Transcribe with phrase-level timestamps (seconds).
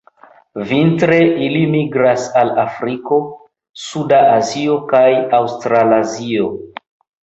[0.69, 3.21] Vintre ili migras al Afriko,
[3.85, 5.07] suda Azio kaj
[5.45, 6.55] Aŭstralazio.